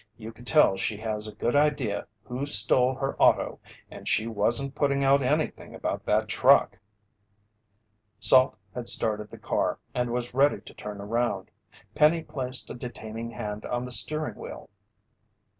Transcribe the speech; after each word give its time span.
You 0.17 0.31
could 0.31 0.47
tell 0.47 0.77
she 0.77 0.97
has 0.97 1.27
a 1.27 1.35
good 1.35 1.55
idea 1.55 2.07
who 2.23 2.47
stole 2.47 2.95
her 2.95 3.15
auto, 3.21 3.59
and 3.91 4.07
she 4.07 4.25
wasn't 4.25 4.73
putting 4.73 5.03
out 5.03 5.21
anything 5.21 5.75
about 5.75 6.07
that 6.07 6.27
truck." 6.27 6.79
Salt 8.19 8.57
had 8.73 8.87
started 8.87 9.29
the 9.29 9.37
car 9.37 9.77
and 9.93 10.09
was 10.09 10.33
ready 10.33 10.59
to 10.61 10.73
turn 10.73 10.99
around. 10.99 11.51
Penny 11.93 12.23
placed 12.23 12.71
a 12.71 12.73
detaining 12.73 13.29
hand 13.29 13.63
on 13.63 13.85
the 13.85 13.91
steering 13.91 14.37
wheel. 14.39 14.71